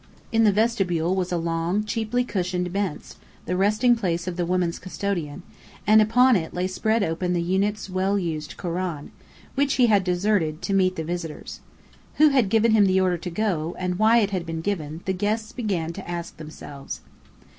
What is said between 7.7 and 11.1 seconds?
well used koran, which he had deserted to meet the